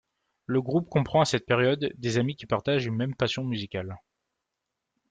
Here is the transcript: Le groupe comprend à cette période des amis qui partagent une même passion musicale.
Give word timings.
Le 0.47 0.63
groupe 0.63 0.89
comprend 0.89 1.21
à 1.21 1.25
cette 1.25 1.45
période 1.45 1.91
des 1.95 2.17
amis 2.17 2.35
qui 2.35 2.47
partagent 2.47 2.87
une 2.87 2.95
même 2.95 3.13
passion 3.13 3.43
musicale. 3.43 3.97